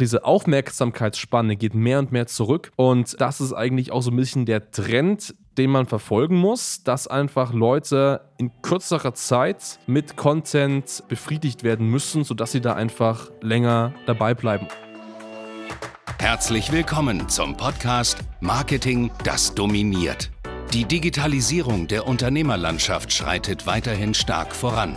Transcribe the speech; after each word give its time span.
diese 0.00 0.24
Aufmerksamkeitsspanne 0.24 1.56
geht 1.56 1.74
mehr 1.74 1.98
und 1.98 2.12
mehr 2.12 2.26
zurück. 2.26 2.70
Und 2.76 3.20
das 3.20 3.40
ist 3.40 3.52
eigentlich 3.52 3.92
auch 3.92 4.02
so 4.02 4.10
ein 4.10 4.16
bisschen 4.16 4.46
der 4.46 4.70
Trend, 4.70 5.34
den 5.56 5.70
man 5.70 5.86
verfolgen 5.86 6.36
muss, 6.36 6.84
dass 6.84 7.08
einfach 7.08 7.52
Leute 7.52 8.20
in 8.38 8.52
kürzerer 8.62 9.14
Zeit 9.14 9.80
mit 9.86 10.16
Content 10.16 11.02
befriedigt 11.08 11.64
werden 11.64 11.88
müssen, 11.88 12.24
sodass 12.24 12.52
sie 12.52 12.60
da 12.60 12.74
einfach 12.74 13.30
länger 13.42 13.92
dabei 14.06 14.34
bleiben. 14.34 14.68
Herzlich 16.18 16.72
willkommen 16.72 17.28
zum 17.28 17.56
Podcast 17.56 18.18
Marketing, 18.40 19.10
das 19.24 19.54
dominiert. 19.54 20.30
Die 20.72 20.84
Digitalisierung 20.84 21.88
der 21.88 22.06
Unternehmerlandschaft 22.06 23.12
schreitet 23.12 23.66
weiterhin 23.66 24.14
stark 24.14 24.54
voran. 24.54 24.96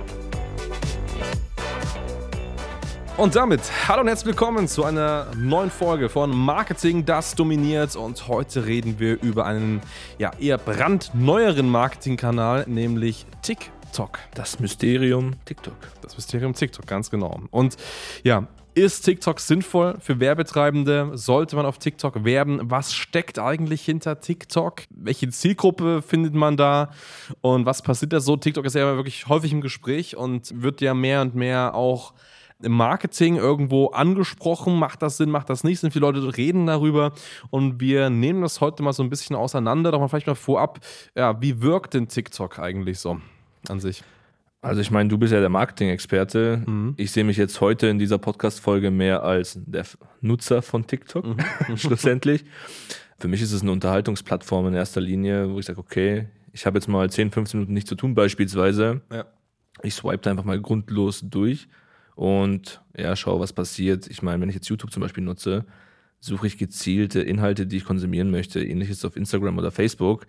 Und 3.17 3.35
damit 3.35 3.61
hallo 3.87 4.01
und 4.01 4.07
herzlich 4.07 4.27
willkommen 4.27 4.67
zu 4.67 4.85
einer 4.85 5.27
neuen 5.35 5.69
Folge 5.69 6.07
von 6.07 6.35
Marketing, 6.35 7.05
das 7.05 7.35
dominiert. 7.35 7.95
Und 7.95 8.27
heute 8.29 8.65
reden 8.65 8.99
wir 8.99 9.21
über 9.21 9.45
einen 9.45 9.81
ja, 10.17 10.31
eher 10.39 10.57
brandneueren 10.57 11.69
Marketingkanal, 11.69 12.63
nämlich 12.67 13.25
TikTok. 13.41 14.17
Das 14.33 14.59
Mysterium 14.59 15.33
TikTok. 15.45 15.75
Das 16.01 16.15
Mysterium 16.15 16.53
TikTok, 16.53 16.87
ganz 16.87 17.11
genau. 17.11 17.41
Und 17.51 17.75
ja, 18.23 18.47
ist 18.73 19.01
TikTok 19.01 19.41
sinnvoll 19.41 19.97
für 19.99 20.21
Werbetreibende? 20.21 21.11
Sollte 21.13 21.57
man 21.57 21.65
auf 21.65 21.77
TikTok 21.77 22.23
werben? 22.23 22.61
Was 22.63 22.93
steckt 22.93 23.37
eigentlich 23.37 23.81
hinter 23.81 24.21
TikTok? 24.21 24.83
Welche 24.89 25.29
Zielgruppe 25.29 26.01
findet 26.01 26.33
man 26.33 26.55
da? 26.55 26.91
Und 27.41 27.65
was 27.65 27.81
passiert 27.81 28.13
da 28.13 28.21
so? 28.21 28.37
TikTok 28.37 28.65
ist 28.65 28.75
ja 28.75 28.95
wirklich 28.95 29.27
häufig 29.27 29.51
im 29.51 29.59
Gespräch 29.59 30.15
und 30.15 30.61
wird 30.63 30.79
ja 30.79 30.93
mehr 30.93 31.21
und 31.21 31.35
mehr 31.35 31.75
auch 31.75 32.13
im 32.63 32.71
Marketing 32.73 33.35
irgendwo 33.35 33.87
angesprochen. 33.87 34.77
Macht 34.77 35.01
das 35.01 35.17
Sinn, 35.17 35.29
macht 35.29 35.49
das 35.49 35.63
nicht? 35.63 35.79
Sind 35.79 35.91
viele 35.91 36.05
Leute 36.05 36.37
reden 36.37 36.65
darüber 36.65 37.13
und 37.49 37.79
wir 37.79 38.09
nehmen 38.09 38.41
das 38.41 38.61
heute 38.61 38.83
mal 38.83 38.93
so 38.93 39.03
ein 39.03 39.09
bisschen 39.09 39.35
auseinander. 39.35 39.91
Doch 39.91 39.99
mal 39.99 40.07
vielleicht 40.07 40.27
mal 40.27 40.35
vorab, 40.35 40.79
ja, 41.15 41.41
wie 41.41 41.61
wirkt 41.61 41.93
denn 41.93 42.07
TikTok 42.07 42.59
eigentlich 42.59 42.99
so 42.99 43.19
an 43.67 43.79
sich? 43.79 44.03
Also 44.61 44.79
ich 44.79 44.91
meine, 44.91 45.09
du 45.09 45.17
bist 45.17 45.33
ja 45.33 45.39
der 45.39 45.49
Marketing-Experte. 45.49 46.63
Mhm. 46.65 46.93
Ich 46.97 47.11
sehe 47.11 47.23
mich 47.23 47.37
jetzt 47.37 47.61
heute 47.61 47.87
in 47.87 47.97
dieser 47.97 48.19
Podcast-Folge 48.19 48.91
mehr 48.91 49.23
als 49.23 49.59
der 49.65 49.85
Nutzer 50.21 50.61
von 50.61 50.85
TikTok, 50.85 51.25
mhm. 51.25 51.37
schlussendlich. 51.77 52.45
Für 53.17 53.27
mich 53.27 53.41
ist 53.41 53.53
es 53.53 53.63
eine 53.63 53.71
Unterhaltungsplattform 53.71 54.67
in 54.67 54.73
erster 54.75 55.01
Linie, 55.01 55.51
wo 55.51 55.59
ich 55.59 55.65
sage, 55.65 55.79
okay, 55.79 56.27
ich 56.53 56.65
habe 56.65 56.77
jetzt 56.77 56.87
mal 56.87 57.09
10, 57.09 57.31
15 57.31 57.59
Minuten 57.59 57.73
nichts 57.73 57.89
zu 57.89 57.95
tun 57.95 58.13
beispielsweise. 58.13 59.01
Ja. 59.11 59.25
Ich 59.81 59.95
swipe 59.95 60.29
einfach 60.29 60.43
mal 60.43 60.59
grundlos 60.59 61.21
durch 61.23 61.67
und 62.21 62.83
ja, 62.95 63.15
schau, 63.15 63.39
was 63.39 63.51
passiert. 63.51 64.05
Ich 64.05 64.21
meine, 64.21 64.39
wenn 64.39 64.49
ich 64.49 64.53
jetzt 64.53 64.69
YouTube 64.69 64.91
zum 64.91 65.01
Beispiel 65.01 65.23
nutze, 65.23 65.65
suche 66.19 66.45
ich 66.45 66.59
gezielte 66.59 67.19
Inhalte, 67.19 67.65
die 67.65 67.77
ich 67.77 67.83
konsumieren 67.83 68.29
möchte. 68.29 68.63
Ähnliches 68.63 69.03
auf 69.05 69.15
Instagram 69.15 69.57
oder 69.57 69.71
Facebook. 69.71 70.27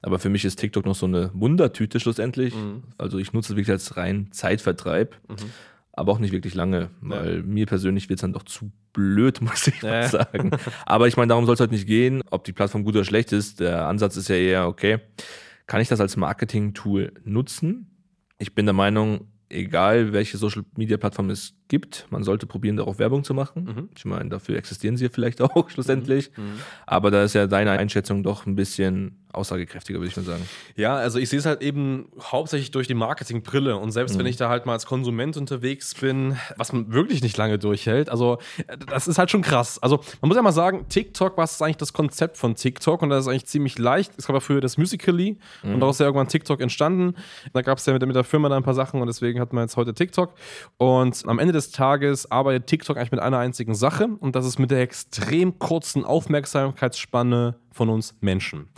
Aber 0.00 0.20
für 0.20 0.28
mich 0.28 0.44
ist 0.44 0.60
TikTok 0.60 0.86
noch 0.86 0.94
so 0.94 1.06
eine 1.06 1.32
Wundertüte 1.34 1.98
schlussendlich. 1.98 2.54
Mhm. 2.54 2.84
Also 2.98 3.18
ich 3.18 3.32
nutze 3.32 3.52
es 3.52 3.56
wirklich 3.56 3.72
als 3.72 3.96
rein 3.96 4.28
Zeitvertreib, 4.30 5.16
mhm. 5.28 5.50
aber 5.92 6.12
auch 6.12 6.20
nicht 6.20 6.30
wirklich 6.30 6.54
lange, 6.54 6.90
weil 7.00 7.38
ja. 7.38 7.42
mir 7.42 7.66
persönlich 7.66 8.08
wird 8.08 8.18
es 8.18 8.22
dann 8.22 8.32
doch 8.32 8.44
zu 8.44 8.70
blöd, 8.92 9.40
muss 9.40 9.66
ich 9.66 9.82
ja. 9.82 9.90
mal 9.90 10.08
sagen. 10.08 10.52
aber 10.86 11.08
ich 11.08 11.16
meine, 11.16 11.30
darum 11.30 11.46
soll 11.46 11.54
es 11.54 11.60
halt 11.60 11.72
nicht 11.72 11.88
gehen, 11.88 12.22
ob 12.30 12.44
die 12.44 12.52
Plattform 12.52 12.84
gut 12.84 12.94
oder 12.94 13.04
schlecht 13.04 13.32
ist. 13.32 13.58
Der 13.58 13.88
Ansatz 13.88 14.16
ist 14.16 14.28
ja 14.28 14.36
eher, 14.36 14.68
okay, 14.68 15.00
kann 15.66 15.80
ich 15.80 15.88
das 15.88 16.00
als 16.00 16.16
Marketing-Tool 16.16 17.12
nutzen? 17.24 17.90
Ich 18.38 18.54
bin 18.54 18.66
der 18.66 18.72
Meinung, 18.72 19.33
egal 19.48 20.12
welche 20.12 20.36
Social 20.36 20.64
Media 20.76 20.96
Plattform 20.96 21.30
es 21.30 21.54
gibt, 21.68 22.06
man 22.10 22.22
sollte 22.22 22.46
probieren, 22.46 22.76
darauf 22.76 22.98
Werbung 22.98 23.24
zu 23.24 23.34
machen. 23.34 23.64
Mhm. 23.64 23.88
Ich 23.96 24.04
meine, 24.04 24.30
dafür 24.30 24.56
existieren 24.56 24.96
sie 24.96 25.08
vielleicht 25.08 25.40
auch 25.40 25.68
schlussendlich. 25.70 26.30
Mhm. 26.36 26.44
mhm. 26.44 26.58
Aber 26.86 27.10
da 27.10 27.24
ist 27.24 27.34
ja 27.34 27.46
deine 27.46 27.72
Einschätzung 27.72 28.22
doch 28.22 28.46
ein 28.46 28.56
bisschen 28.56 29.23
aussagekräftiger, 29.34 29.98
würde 29.98 30.08
ich 30.08 30.16
mal 30.16 30.22
sagen. 30.22 30.48
Ja, 30.76 30.96
also 30.96 31.18
ich 31.18 31.28
sehe 31.28 31.38
es 31.38 31.46
halt 31.46 31.62
eben 31.62 32.08
hauptsächlich 32.20 32.70
durch 32.70 32.86
die 32.86 32.94
Marketingbrille. 32.94 33.76
Und 33.76 33.92
selbst 33.92 34.14
mhm. 34.14 34.20
wenn 34.20 34.26
ich 34.26 34.36
da 34.36 34.48
halt 34.48 34.66
mal 34.66 34.72
als 34.72 34.86
Konsument 34.86 35.36
unterwegs 35.36 35.94
bin, 35.94 36.36
was 36.56 36.72
man 36.72 36.92
wirklich 36.92 37.22
nicht 37.22 37.36
lange 37.36 37.58
durchhält, 37.58 38.08
also 38.10 38.38
das 38.86 39.08
ist 39.08 39.18
halt 39.18 39.30
schon 39.30 39.42
krass. 39.42 39.82
Also 39.82 40.00
man 40.20 40.28
muss 40.28 40.36
ja 40.36 40.42
mal 40.42 40.52
sagen, 40.52 40.86
TikTok, 40.88 41.36
was 41.36 41.52
ist 41.52 41.62
eigentlich 41.62 41.76
das 41.76 41.92
Konzept 41.92 42.36
von 42.36 42.54
TikTok? 42.54 43.02
Und 43.02 43.10
das 43.10 43.24
ist 43.24 43.28
eigentlich 43.28 43.46
ziemlich 43.46 43.78
leicht. 43.78 44.12
Es 44.16 44.26
gab 44.26 44.34
ja 44.34 44.40
früher 44.40 44.60
das 44.60 44.78
Musical.ly 44.78 45.38
mhm. 45.62 45.74
und 45.74 45.80
daraus 45.80 45.96
ist 45.96 46.00
ja 46.00 46.06
irgendwann 46.06 46.28
TikTok 46.28 46.60
entstanden. 46.60 47.14
Da 47.52 47.62
gab 47.62 47.78
es 47.78 47.86
ja 47.86 47.92
mit, 47.92 48.04
mit 48.06 48.16
der 48.16 48.24
Firma 48.24 48.48
da 48.48 48.56
ein 48.56 48.62
paar 48.62 48.74
Sachen 48.74 49.00
und 49.00 49.06
deswegen 49.06 49.40
hat 49.40 49.52
man 49.52 49.64
jetzt 49.64 49.76
heute 49.76 49.94
TikTok. 49.94 50.34
Und 50.76 51.22
am 51.26 51.38
Ende 51.38 51.52
des 51.52 51.70
Tages 51.70 52.30
arbeitet 52.30 52.66
TikTok 52.66 52.96
eigentlich 52.96 53.12
mit 53.12 53.20
einer 53.20 53.38
einzigen 53.38 53.74
Sache 53.74 54.08
und 54.20 54.36
das 54.36 54.46
ist 54.46 54.58
mit 54.58 54.70
der 54.70 54.80
extrem 54.80 55.58
kurzen 55.58 56.04
Aufmerksamkeitsspanne 56.04 57.56
von 57.74 57.88
uns 57.88 58.14
Menschen. 58.20 58.68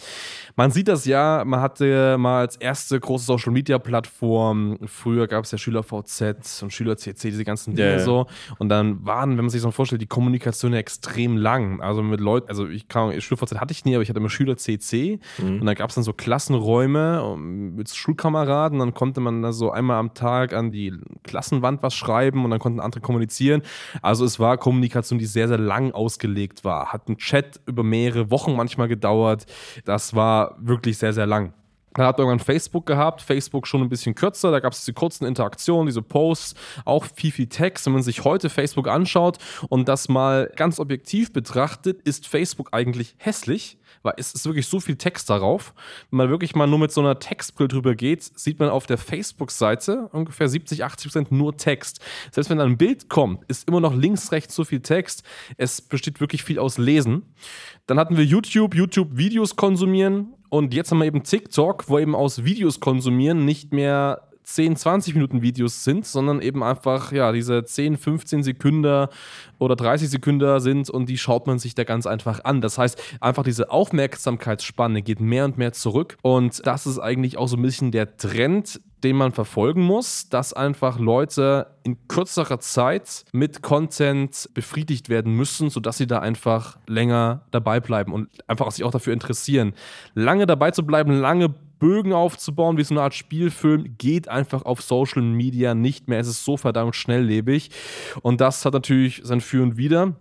Man 0.56 0.70
sieht 0.70 0.88
das 0.88 1.04
ja, 1.04 1.44
man 1.44 1.60
hatte 1.60 2.16
mal 2.18 2.40
als 2.40 2.56
erste 2.56 2.98
große 2.98 3.26
Social 3.26 3.52
Media 3.52 3.78
Plattform, 3.78 4.78
früher 4.86 5.26
gab 5.26 5.44
es 5.44 5.50
ja 5.50 5.58
SchülerVZ 5.58 6.62
und 6.62 6.72
SchülerCC, 6.72 7.14
diese 7.24 7.44
ganzen 7.44 7.74
Dinge 7.74 7.96
yeah. 7.96 7.98
so. 7.98 8.26
Und 8.58 8.70
dann 8.70 9.04
waren, 9.04 9.30
wenn 9.30 9.44
man 9.44 9.50
sich 9.50 9.60
so 9.60 9.70
vorstellt, 9.70 10.00
die 10.00 10.06
Kommunikation 10.06 10.72
ja 10.72 10.78
extrem 10.78 11.36
lang. 11.36 11.80
Also 11.82 12.02
mit 12.02 12.20
Leuten, 12.20 12.48
also 12.48 12.66
ich 12.66 12.88
kann, 12.88 13.20
SchülerVZ 13.20 13.60
hatte 13.60 13.72
ich 13.72 13.84
nie, 13.84 13.94
aber 13.94 14.02
ich 14.02 14.08
hatte 14.08 14.18
immer 14.18 14.30
SchülerCC 14.30 15.20
mhm. 15.38 15.60
und 15.60 15.66
da 15.66 15.74
gab 15.74 15.90
es 15.90 15.94
dann 15.94 16.04
so 16.04 16.14
Klassenräume 16.14 17.36
mit 17.36 17.90
Schulkameraden. 17.90 18.78
Dann 18.78 18.94
konnte 18.94 19.20
man 19.20 19.42
da 19.42 19.52
so 19.52 19.70
einmal 19.70 19.98
am 19.98 20.14
Tag 20.14 20.54
an 20.54 20.70
die 20.70 20.94
Klassenwand 21.22 21.82
was 21.82 21.94
schreiben 21.94 22.44
und 22.44 22.50
dann 22.50 22.60
konnten 22.60 22.80
andere 22.80 23.02
kommunizieren. 23.02 23.62
Also 24.00 24.24
es 24.24 24.40
war 24.40 24.56
Kommunikation, 24.56 25.18
die 25.18 25.26
sehr, 25.26 25.48
sehr 25.48 25.58
lang 25.58 25.92
ausgelegt 25.92 26.64
war. 26.64 26.92
Hat 26.92 27.08
ein 27.08 27.18
Chat 27.18 27.60
über 27.66 27.82
mehrere 27.82 28.30
Wochen 28.30 28.56
manchmal 28.56 28.85
mal 28.86 28.88
gedauert. 28.88 29.46
Das 29.84 30.14
war 30.14 30.56
wirklich 30.58 30.98
sehr, 30.98 31.12
sehr 31.12 31.26
lang. 31.26 31.52
Dann 31.94 32.06
hat 32.06 32.18
irgendwann 32.18 32.40
Facebook 32.40 32.84
gehabt, 32.84 33.22
Facebook 33.22 33.66
schon 33.66 33.80
ein 33.80 33.88
bisschen 33.88 34.14
kürzer, 34.14 34.50
da 34.50 34.60
gab 34.60 34.74
es 34.74 34.80
diese 34.80 34.92
kurzen 34.92 35.24
Interaktionen, 35.24 35.86
diese 35.86 36.02
Posts, 36.02 36.54
auch 36.84 37.06
viel, 37.06 37.32
viel 37.32 37.46
Text. 37.46 37.86
Wenn 37.86 37.94
man 37.94 38.02
sich 38.02 38.22
heute 38.22 38.50
Facebook 38.50 38.86
anschaut 38.86 39.38
und 39.70 39.88
das 39.88 40.10
mal 40.10 40.52
ganz 40.56 40.78
objektiv 40.78 41.32
betrachtet, 41.32 42.02
ist 42.02 42.28
Facebook 42.28 42.68
eigentlich 42.72 43.14
hässlich, 43.16 43.78
weil 44.06 44.14
es 44.16 44.32
ist 44.32 44.46
wirklich 44.46 44.66
so 44.66 44.80
viel 44.80 44.96
Text 44.96 45.28
darauf. 45.28 45.74
Wenn 46.10 46.18
man 46.18 46.30
wirklich 46.30 46.54
mal 46.54 46.66
nur 46.66 46.78
mit 46.78 46.92
so 46.92 47.02
einer 47.02 47.18
Textbrille 47.18 47.68
drüber 47.68 47.94
geht, 47.94 48.22
sieht 48.22 48.58
man 48.58 48.70
auf 48.70 48.86
der 48.86 48.96
Facebook-Seite 48.96 50.08
ungefähr 50.12 50.48
70, 50.48 50.84
80 50.84 51.12
Prozent 51.12 51.32
nur 51.32 51.56
Text. 51.56 52.00
Selbst 52.30 52.48
wenn 52.48 52.60
ein 52.60 52.78
Bild 52.78 53.10
kommt, 53.10 53.44
ist 53.48 53.68
immer 53.68 53.80
noch 53.80 53.94
links, 53.94 54.32
rechts 54.32 54.54
so 54.54 54.64
viel 54.64 54.80
Text. 54.80 55.22
Es 55.58 55.82
besteht 55.82 56.20
wirklich 56.20 56.42
viel 56.42 56.58
aus 56.58 56.78
Lesen. 56.78 57.22
Dann 57.86 57.98
hatten 57.98 58.16
wir 58.16 58.24
YouTube, 58.24 58.74
YouTube-Videos 58.74 59.56
konsumieren 59.56 60.32
und 60.48 60.72
jetzt 60.74 60.90
haben 60.90 60.98
wir 60.98 61.06
eben 61.06 61.22
TikTok, 61.22 61.88
wo 61.88 61.98
eben 61.98 62.14
aus 62.14 62.44
Videos 62.44 62.80
konsumieren 62.80 63.44
nicht 63.44 63.72
mehr 63.72 64.25
10, 64.46 64.76
20 64.76 65.14
Minuten 65.14 65.42
Videos 65.42 65.82
sind, 65.82 66.06
sondern 66.06 66.40
eben 66.40 66.62
einfach, 66.62 67.10
ja, 67.10 67.32
diese 67.32 67.64
10, 67.64 67.96
15 67.96 68.44
Sekunden 68.44 69.08
oder 69.58 69.74
30 69.76 70.08
Sekunden 70.08 70.60
sind 70.60 70.88
und 70.88 71.08
die 71.08 71.18
schaut 71.18 71.48
man 71.48 71.58
sich 71.58 71.74
da 71.74 71.82
ganz 71.82 72.06
einfach 72.06 72.44
an. 72.44 72.60
Das 72.60 72.78
heißt, 72.78 73.02
einfach 73.20 73.42
diese 73.42 73.70
Aufmerksamkeitsspanne 73.72 75.02
geht 75.02 75.18
mehr 75.18 75.44
und 75.46 75.58
mehr 75.58 75.72
zurück 75.72 76.16
und 76.22 76.64
das 76.64 76.86
ist 76.86 77.00
eigentlich 77.00 77.38
auch 77.38 77.48
so 77.48 77.56
ein 77.56 77.62
bisschen 77.62 77.90
der 77.90 78.16
Trend, 78.16 78.80
den 79.06 79.16
man 79.16 79.30
verfolgen 79.30 79.82
muss, 79.82 80.28
dass 80.28 80.52
einfach 80.52 80.98
Leute 80.98 81.68
in 81.84 82.08
kürzerer 82.08 82.58
Zeit 82.58 83.24
mit 83.32 83.62
Content 83.62 84.50
befriedigt 84.52 85.08
werden 85.08 85.32
müssen, 85.32 85.70
sodass 85.70 85.96
sie 85.96 86.08
da 86.08 86.18
einfach 86.18 86.76
länger 86.88 87.42
dabei 87.52 87.78
bleiben 87.78 88.12
und 88.12 88.28
einfach 88.48 88.68
sich 88.72 88.82
auch 88.82 88.90
dafür 88.90 89.12
interessieren. 89.12 89.74
Lange 90.14 90.44
dabei 90.46 90.72
zu 90.72 90.84
bleiben, 90.84 91.12
lange 91.12 91.54
Bögen 91.78 92.12
aufzubauen, 92.12 92.78
wie 92.78 92.82
so 92.82 92.94
eine 92.94 93.02
Art 93.02 93.14
Spielfilm, 93.14 93.96
geht 93.96 94.26
einfach 94.26 94.64
auf 94.64 94.82
Social 94.82 95.22
Media 95.22 95.76
nicht 95.76 96.08
mehr. 96.08 96.18
Es 96.18 96.26
ist 96.26 96.44
so 96.44 96.56
verdammt 96.56 96.96
schnelllebig. 96.96 97.70
Und 98.22 98.40
das 98.40 98.64
hat 98.64 98.72
natürlich 98.72 99.20
sein 99.22 99.40
Für 99.40 99.62
und 99.62 99.76
Wider. 99.76 100.16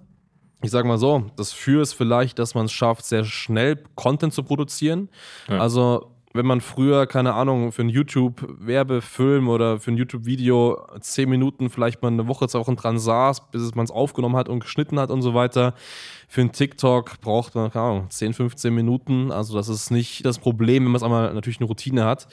Ich 0.61 0.69
sage 0.69 0.87
mal 0.87 0.99
so, 0.99 1.31
das 1.37 1.53
Für 1.53 1.81
ist 1.81 1.93
vielleicht, 1.93 2.37
dass 2.37 2.53
man 2.53 2.65
es 2.65 2.71
schafft, 2.71 3.05
sehr 3.05 3.23
schnell 3.23 3.83
Content 3.95 4.31
zu 4.33 4.43
produzieren. 4.43 5.09
Ja. 5.49 5.57
Also 5.57 6.14
wenn 6.35 6.45
man 6.45 6.59
früher, 6.59 7.07
keine 7.07 7.33
Ahnung, 7.33 7.71
für 7.71 7.81
einen 7.81 7.89
YouTube-Werbefilm 7.89 9.47
oder 9.47 9.79
für 9.79 9.91
ein 9.91 9.97
YouTube-Video 9.97 10.85
zehn 10.99 11.29
Minuten 11.29 11.69
vielleicht 11.69 12.01
mal 12.01 12.09
eine 12.09 12.27
Woche, 12.27 12.47
zwei 12.49 12.59
Wochen 12.59 12.75
dran 12.75 12.99
saß, 12.99 13.51
bis 13.51 13.73
man 13.73 13.85
es 13.85 13.91
aufgenommen 13.91 14.35
hat 14.35 14.49
und 14.49 14.59
geschnitten 14.59 14.99
hat 14.99 15.11
und 15.11 15.21
so 15.21 15.33
weiter. 15.33 15.73
Für 16.27 16.41
einen 16.41 16.51
TikTok 16.51 17.21
braucht 17.21 17.55
man, 17.55 17.71
keine 17.71 17.85
Ahnung, 17.85 18.09
10, 18.09 18.33
15 18.33 18.75
Minuten. 18.75 19.31
Also 19.31 19.55
das 19.55 19.69
ist 19.69 19.91
nicht 19.91 20.25
das 20.25 20.37
Problem, 20.37 20.83
wenn 20.83 20.91
man 20.91 20.97
es 20.97 21.03
einmal 21.03 21.33
natürlich 21.33 21.59
eine 21.59 21.67
Routine 21.67 22.03
hat. 22.03 22.27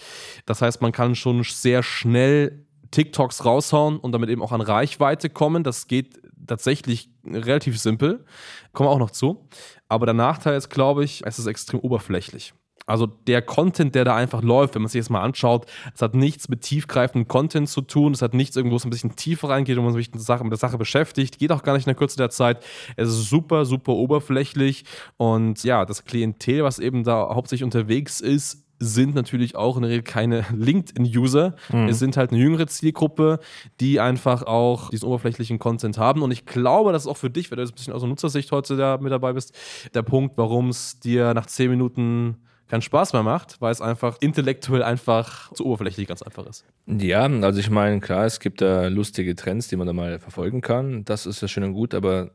Das 0.47 0.63
heißt, 0.63 0.83
man 0.83 0.91
kann 0.91 1.15
schon 1.15 1.45
sehr 1.45 1.85
schnell 1.85 2.67
TikToks 2.91 3.45
raushauen 3.45 3.99
und 3.99 4.13
damit 4.13 4.31
eben 4.31 4.43
auch 4.43 4.53
an 4.53 4.61
Reichweite 4.61 5.31
kommen. 5.31 5.63
Das 5.63 5.87
geht 5.87 6.21
tatsächlich 6.47 7.09
relativ 7.25 7.79
simpel. 7.79 8.25
Kommen 8.73 8.89
wir 8.89 8.93
auch 8.93 8.99
noch 8.99 9.13
zu. 9.13 9.49
Aber 9.89 10.07
der 10.07 10.15
Nachteil 10.15 10.57
ist, 10.57 10.71
glaube 10.71 11.05
ich, 11.05 11.23
es 11.25 11.39
ist 11.39 11.47
extrem 11.47 11.79
oberflächlich. 11.81 12.53
Also 12.87 13.07
der 13.07 13.43
Content, 13.43 13.95
der 13.95 14.05
da 14.05 14.17
einfach 14.17 14.43
läuft, 14.43 14.75
wenn 14.75 14.83
man 14.83 14.89
sich 14.89 15.01
das 15.01 15.11
mal 15.11 15.23
anschaut, 15.23 15.67
es 15.95 16.03
hat 16.03 16.15
nichts 16.15 16.49
mit 16.49 16.63
tiefgreifendem 16.63 17.29
Content 17.29 17.69
zu 17.69 17.81
tun, 17.83 18.13
es 18.13 18.23
hat 18.23 18.35
nichts 18.35 18.57
irgendwo, 18.57 18.77
es 18.77 18.85
ein 18.85 18.91
bisschen 18.91 19.17
tiefer 19.17 19.49
reingeht, 19.49 19.77
wo 19.77 19.83
man 19.83 19.93
sich 19.93 20.09
mit 20.09 20.17
der, 20.17 20.23
Sache, 20.23 20.43
mit 20.43 20.51
der 20.51 20.59
Sache 20.59 20.79
beschäftigt, 20.79 21.39
geht 21.39 21.53
auch 21.53 21.63
gar 21.63 21.75
nicht 21.75 21.87
in 21.87 21.91
der 21.91 21.97
Kürze 21.97 22.17
der 22.17 22.31
Zeit. 22.31 22.65
Es 22.97 23.09
ist 23.09 23.29
super, 23.29 23.65
super 23.65 23.93
oberflächlich 23.93 24.85
und 25.17 25.63
ja, 25.65 25.85
das 25.85 26.05
Klientel, 26.05 26.65
was 26.65 26.79
eben 26.79 27.05
da 27.05 27.35
hauptsächlich 27.35 27.65
unterwegs 27.65 28.21
ist, 28.21 28.63
sind 28.83 29.15
natürlich 29.15 29.55
auch 29.55 29.77
in 29.77 29.83
der 29.83 29.91
Regel 29.93 30.03
keine 30.03 30.45
LinkedIn-User. 30.57 31.55
Mhm. 31.73 31.89
Es 31.89 31.99
sind 31.99 32.17
halt 32.17 32.33
eine 32.33 32.41
jüngere 32.41 32.67
Zielgruppe, 32.67 33.39
die 33.81 34.01
einfach 34.01 34.43
auch 34.43 34.91
diesen 34.91 35.07
oberflächlichen 35.07 35.59
Content 35.59 35.99
haben. 35.99 36.23
Und 36.23 36.33
ich 36.33 36.47
glaube, 36.47 36.93
das 36.93 37.03
ist 37.03 37.09
auch 37.09 37.17
für 37.17 37.31
dich, 37.31 37.51
wenn 37.51 37.57
du 37.57 37.63
jetzt 37.63 37.73
ein 37.73 37.77
bisschen 37.77 37.93
aus 37.93 38.03
der 38.03 38.09
Nutzersicht 38.09 38.51
heute 38.51 38.77
da 38.77 38.99
mit 38.99 39.13
dabei 39.13 39.33
bist, 39.33 39.55
der 39.95 40.03
Punkt, 40.03 40.37
warum 40.37 40.69
es 40.69 40.99
dir 40.99 41.33
nach 41.33 41.47
zehn 41.47 41.71
Minuten 41.71 42.39
keinen 42.73 42.81
Spaß 42.81 43.13
mehr 43.13 43.23
macht, 43.23 43.61
weil 43.61 43.71
es 43.71 43.83
einfach 43.83 44.17
intellektuell 44.21 44.83
einfach 44.83 45.53
zu 45.53 45.67
oberflächlich 45.67 46.09
ganz 46.09 46.23
einfach 46.23 46.47
ist. 46.47 46.65
Ja, 46.87 47.25
also 47.27 47.61
ich 47.61 47.69
meine, 47.69 48.01
klar, 48.01 48.25
es 48.25 48.41
gibt 48.41 48.63
da 48.63 48.87
lustige 48.87 49.35
Trends, 49.37 49.69
die 49.69 49.77
man 49.77 49.87
da 49.87 49.93
mal 49.93 50.19
verfolgen 50.19 50.63
kann. 50.63 51.05
Das 51.05 51.27
ist 51.27 51.43
ja 51.43 51.49
schön 51.49 51.65
und 51.65 51.75
gut, 51.75 51.93
aber 51.93 52.31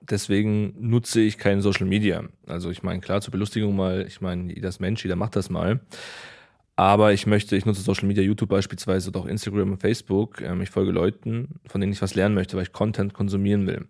deswegen 0.00 0.72
nutze 0.80 1.20
ich 1.20 1.36
kein 1.36 1.60
Social 1.60 1.86
Media. 1.86 2.24
Also 2.46 2.70
ich 2.70 2.82
meine, 2.82 3.00
klar, 3.00 3.20
zur 3.20 3.32
Belustigung 3.32 3.76
mal, 3.76 4.06
ich 4.06 4.22
meine, 4.22 4.54
jeder 4.54 4.70
ist 4.70 4.80
Mensch, 4.80 5.04
jeder 5.04 5.16
macht 5.16 5.36
das 5.36 5.50
mal. 5.50 5.80
Aber 6.74 7.12
ich 7.12 7.26
möchte, 7.26 7.54
ich 7.54 7.66
nutze 7.66 7.82
Social 7.82 8.08
Media, 8.08 8.22
YouTube 8.22 8.48
beispielsweise 8.48 9.10
oder 9.10 9.20
auch 9.20 9.26
Instagram 9.26 9.72
und 9.72 9.82
Facebook. 9.82 10.40
Ähm, 10.40 10.62
ich 10.62 10.70
folge 10.70 10.92
Leuten, 10.92 11.60
von 11.66 11.82
denen 11.82 11.92
ich 11.92 12.00
was 12.00 12.14
lernen 12.14 12.34
möchte, 12.34 12.56
weil 12.56 12.62
ich 12.62 12.72
Content 12.72 13.12
konsumieren 13.12 13.66
will. 13.66 13.86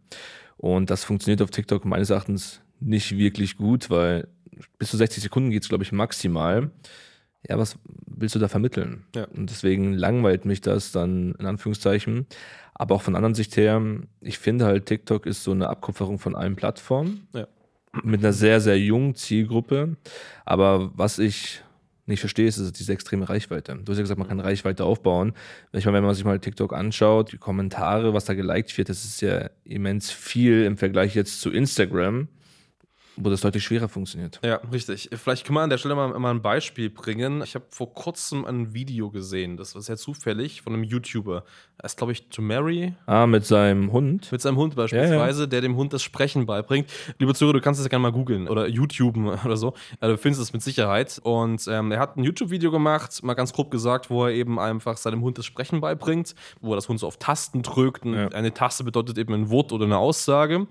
Und 0.57 0.91
das 0.91 1.05
funktioniert 1.05 1.43
auf 1.43 1.53
TikTok 1.53 1.85
meines 1.85 2.11
Erachtens 2.11 2.61
nicht 2.81 3.17
wirklich 3.17 3.57
gut, 3.57 3.89
weil 3.89 4.27
bis 4.79 4.91
zu 4.91 4.97
60 4.97 5.23
Sekunden 5.23 5.51
geht 5.51 5.63
es, 5.63 5.69
glaube 5.69 5.85
ich, 5.85 5.93
maximal. 5.93 6.71
Ja, 7.49 7.59
was 7.59 7.77
willst 8.07 8.35
du 8.35 8.39
da 8.39 8.49
vermitteln? 8.49 9.05
Ja. 9.15 9.25
Und 9.25 9.51
deswegen 9.51 9.95
langweilt 9.95 10.45
mich 10.45 10.61
das 10.61 10.93
dann 10.93 11.35
in 11.39 11.47
Anführungszeichen. 11.47 12.27
Aber 12.75 12.95
auch 12.95 13.03
von 13.03 13.17
anderen 13.17 13.35
Sicht 13.35 13.57
her, 13.57 13.83
ich 14.21 14.39
finde 14.39 14.65
halt, 14.65 14.87
TikTok 14.87 15.27
ist 15.27 15.43
so 15.43 15.51
eine 15.51 15.69
Abkupferung 15.69 16.19
von 16.19 16.37
allen 16.37 16.57
Plattformen. 16.57 17.27
Ja. 17.35 17.49
Mit 18.03 18.21
einer 18.21 18.33
sehr, 18.33 18.61
sehr 18.61 18.79
jungen 18.79 19.15
Zielgruppe. 19.15 19.97
Aber 20.45 20.93
was 20.97 21.19
ich 21.19 21.63
nicht 22.07 22.21
verstehe, 22.21 22.47
ist, 22.47 22.79
diese 22.79 22.93
extreme 22.93 23.29
Reichweite. 23.29 23.77
Du 23.77 23.93
hast 23.93 23.99
ja 23.99 24.03
gesagt, 24.03 24.19
man 24.19 24.29
kann 24.29 24.41
Reichweite 24.41 24.85
aufbauen. 24.85 25.35
Ich 25.73 25.85
meine, 25.85 25.99
wenn 25.99 26.05
man 26.05 26.15
sich 26.15 26.25
mal 26.25 26.39
TikTok 26.39 26.73
anschaut, 26.73 27.33
die 27.33 27.39
Kommentare, 27.39 28.15
was 28.15 28.25
da 28.25 28.35
geliked 28.35 28.77
wird, 28.77 28.89
das 28.89 29.05
ist 29.05 29.21
ja 29.21 29.51
immens 29.65 30.11
viel 30.11 30.65
im 30.65 30.77
Vergleich 30.77 31.15
jetzt 31.15 31.41
zu 31.41 31.51
Instagram 31.51 32.29
wo 33.17 33.31
das 33.31 33.41
deutlich 33.43 33.63
schwerer 33.63 33.89
funktioniert. 33.89 34.41
Ja, 34.45 34.57
richtig. 34.73 35.11
Vielleicht 35.13 35.45
können 35.47 35.57
wir 35.57 35.63
an 35.63 35.71
der 35.71 35.79
Stelle 35.79 35.95
mal, 35.95 36.19
mal 36.19 36.31
ein 36.31 36.43
Beispiel 36.43 36.91
bringen. 36.91 37.43
Ich 37.43 37.55
habe 37.55 37.65
vor 37.69 37.93
kurzem 37.93 38.45
ein 38.45 38.73
Video 38.73 39.11
gesehen, 39.11 39.57
das 39.57 39.75
war 39.75 39.83
sehr 39.83 39.97
zufällig, 39.97 40.63
von 40.63 40.73
einem 40.73 40.85
YouTuber. 40.85 41.45
Er 41.79 41.85
ist, 41.85 41.99
glaube 41.99 42.13
ich, 42.13 42.29
To 42.29 42.43
Mary. 42.43 42.95
Ah, 43.07 43.27
mit 43.27 43.45
seinem 43.45 43.93
Hund. 43.93 44.31
Mit 44.33 44.41
seinem 44.41 44.57
Hund 44.57 44.77
beispielsweise, 44.77 45.41
ja, 45.41 45.45
ja. 45.45 45.47
der 45.47 45.61
dem 45.61 45.77
Hund 45.77 45.93
das 45.93 46.03
Sprechen 46.03 46.47
beibringt. 46.47 46.91
Liebe 47.19 47.35
Zuhörer, 47.35 47.55
du 47.55 47.61
kannst 47.61 47.81
es 47.81 47.87
ja 47.87 47.91
gerne 47.91 48.03
mal 48.03 48.13
googeln 48.13 48.49
oder 48.49 48.67
YouTuben 48.67 49.29
oder 49.45 49.57
so. 49.57 49.75
du 50.01 50.17
findest 50.17 50.43
es 50.43 50.53
mit 50.53 50.63
Sicherheit. 50.63 51.21
Und 51.23 51.67
ähm, 51.69 51.93
er 51.93 51.99
hat 51.99 52.17
ein 52.17 52.25
YouTube-Video 52.25 52.71
gemacht, 52.71 53.23
mal 53.23 53.35
ganz 53.35 53.53
grob 53.53 53.71
gesagt, 53.71 54.11
wo 54.11 54.27
er 54.27 54.33
eben 54.33 54.59
einfach 54.59 54.97
seinem 54.97 55.23
Hund 55.23 55.39
das 55.39 55.47
Sprechen 55.47 55.81
beibringt, 55.81 56.35
wo 56.61 56.73
er 56.73 56.77
das 56.77 56.89
Hund 56.89 57.01
so 57.01 57.07
auf 57.07 57.19
Tasten 57.19 57.63
drückt. 57.63 58.05
Ja. 58.05 58.29
Eine 58.29 58.55
Taste 58.55 58.85
bedeutet 58.85 59.19
eben 59.19 59.35
ein 59.35 59.51
Wort 59.51 59.73
oder 59.73 59.85
eine 59.85 59.99
Aussage. 59.99 60.67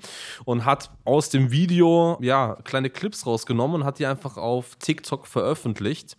Und 0.45 0.65
hat 0.65 0.91
aus 1.03 1.29
dem 1.29 1.51
Video, 1.51 2.17
ja, 2.21 2.30
ja, 2.31 2.55
kleine 2.63 2.89
Clips 2.89 3.25
rausgenommen 3.25 3.81
und 3.81 3.83
hat 3.83 3.99
die 3.99 4.05
einfach 4.05 4.37
auf 4.37 4.77
TikTok 4.77 5.27
veröffentlicht. 5.27 6.15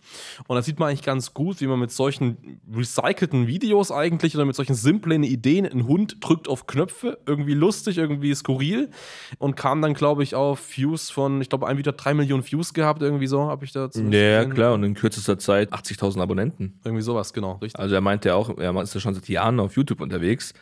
Und 0.47 0.55
da 0.55 0.61
sieht 0.61 0.77
man 0.77 0.89
eigentlich 0.89 1.01
ganz 1.01 1.33
gut, 1.33 1.59
wie 1.59 1.65
man 1.65 1.79
mit 1.79 1.91
solchen 1.91 2.59
recycelten 2.71 3.47
Videos 3.47 3.91
eigentlich 3.91 4.35
oder 4.35 4.45
mit 4.45 4.55
solchen 4.55 4.75
simplen 4.75 5.23
Ideen, 5.23 5.65
ein 5.65 5.87
Hund 5.87 6.17
drückt 6.19 6.47
auf 6.47 6.67
Knöpfe, 6.67 7.17
irgendwie 7.25 7.55
lustig, 7.55 7.97
irgendwie 7.97 8.35
skurril 8.35 8.91
und 9.39 9.55
kam 9.55 9.81
dann, 9.81 9.95
glaube 9.95 10.21
ich, 10.21 10.35
auf 10.35 10.77
Views 10.77 11.09
von, 11.09 11.41
ich 11.41 11.49
glaube, 11.49 11.67
ein 11.67 11.79
Video 11.79 11.91
hat 11.91 12.05
drei 12.05 12.13
Millionen 12.13 12.45
Views 12.45 12.75
gehabt, 12.75 13.01
irgendwie 13.01 13.25
so, 13.25 13.41
habe 13.41 13.65
ich 13.65 13.71
da 13.71 13.89
Ja, 13.95 14.45
klar, 14.45 14.75
und 14.75 14.83
in 14.83 14.93
kürzester 14.93 15.39
Zeit 15.39 15.73
80.000 15.73 16.21
Abonnenten. 16.21 16.79
Irgendwie 16.85 17.01
sowas, 17.01 17.33
genau, 17.33 17.53
richtig. 17.53 17.79
Also 17.79 17.95
er 17.95 18.01
meinte 18.01 18.29
ja 18.29 18.35
auch, 18.35 18.55
er 18.55 18.79
ist 18.83 18.93
ja 18.93 19.01
schon 19.01 19.15
seit 19.15 19.27
Jahren 19.29 19.59
auf 19.59 19.75
YouTube 19.75 19.99
unterwegs 19.99 20.53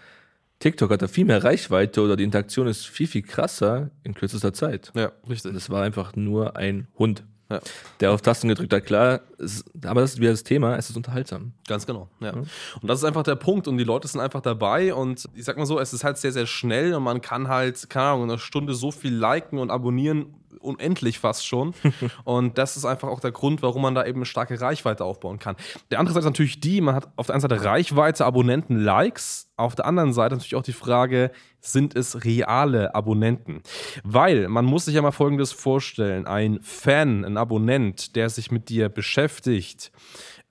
TikTok 0.62 0.92
hat 0.92 1.02
da 1.02 1.08
viel 1.08 1.26
mehr 1.26 1.44
Reichweite 1.44 2.02
oder 2.02 2.16
die 2.16 2.24
Interaktion 2.24 2.68
ist 2.68 2.88
viel, 2.88 3.08
viel 3.08 3.24
krasser 3.24 3.90
in 4.04 4.14
kürzester 4.14 4.54
Zeit. 4.54 4.92
Ja, 4.96 5.12
richtig. 5.28 5.52
Und 5.52 5.58
es 5.58 5.70
war 5.70 5.84
einfach 5.84 6.16
nur 6.16 6.56
ein 6.56 6.88
Hund, 7.00 7.24
ja. 7.50 7.60
der 8.00 8.12
auf 8.12 8.22
Tasten 8.22 8.48
gedrückt 8.48 8.72
hat. 8.72 8.86
Klar, 8.86 9.22
es, 9.40 9.66
aber 9.84 10.02
das 10.02 10.14
ist 10.14 10.20
wieder 10.20 10.32
das 10.32 10.44
Thema, 10.44 10.78
es 10.78 10.92
ist 10.92 10.96
unterhaltsam. 10.96 11.54
Ganz 11.68 11.88
genau, 11.88 12.10
ja. 12.20 12.32
Und 12.34 12.48
das 12.84 13.00
ist 13.00 13.06
einfach 13.06 13.24
der 13.24 13.36
Punkt 13.36 13.68
und 13.68 13.78
die 13.80 13.84
Leute 13.84 14.08
sind 14.08 14.22
einfach 14.22 14.42
dabei 14.42 14.94
und 14.94 15.28
ich 15.34 15.46
sag 15.46 15.58
mal 15.58 15.66
so, 15.66 15.80
es 15.80 15.94
ist 15.94 16.04
halt 16.04 16.20
sehr, 16.20 16.32
sehr 16.32 16.46
schnell 16.46 16.94
und 16.94 17.04
man 17.04 17.22
kann 17.22 17.48
halt, 17.48 17.90
keine 17.90 18.06
Ahnung, 18.06 18.24
in 18.26 18.30
einer 18.30 18.40
Stunde 18.40 18.76
so 18.76 18.92
viel 18.92 19.16
liken 19.16 19.58
und 19.58 19.72
abonnieren, 19.72 20.28
unendlich 20.62 21.20
fast 21.20 21.46
schon. 21.46 21.74
und 22.24 22.58
das 22.58 22.78
ist 22.78 22.86
einfach 22.86 23.08
auch 23.08 23.20
der 23.20 23.32
Grund, 23.32 23.62
warum 23.62 23.82
man 23.82 23.96
da 23.96 24.06
eben 24.06 24.20
eine 24.20 24.26
starke 24.26 24.60
Reichweite 24.60 25.04
aufbauen 25.04 25.40
kann. 25.40 25.56
Der 25.90 26.00
andere 26.00 26.14
Seite 26.14 26.26
ist 26.28 26.32
natürlich 26.32 26.60
die, 26.60 26.82
man 26.82 26.96
hat 26.96 27.10
auf 27.16 27.28
der 27.28 27.36
einen 27.36 27.42
Seite 27.42 27.64
Reichweite, 27.64 28.26
Abonnenten, 28.26 28.78
Likes, 28.78 29.52
auf 29.58 29.76
der 29.76 29.86
anderen 29.86 30.14
Seite 30.14 30.36
natürlich 30.36 30.56
auch 30.56 30.64
die 30.64 30.74
Frage, 30.74 31.32
sind 31.60 31.96
es 31.96 32.26
reale 32.26 32.96
Abonnenten? 32.96 33.62
Weil 34.04 34.48
man 34.48 34.66
muss 34.66 34.86
sich 34.86 34.96
ja 34.96 35.02
mal 35.02 35.12
Folgendes 35.12 35.52
vorstellen, 35.52 36.26
ein 36.26 36.60
Fan, 36.62 37.24
ein 37.24 37.38
Abonnent, 37.38 38.16
der 38.16 38.30
sich 38.30 38.52
mit 38.52 38.70
dir 38.70 38.90
beschäftigt, 38.90 39.92